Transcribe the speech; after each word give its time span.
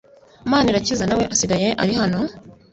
Manirakiza 0.49 1.05
nawe 1.07 1.23
asigaye 1.33 1.69
ari 1.83 1.93
hano? 1.99 2.19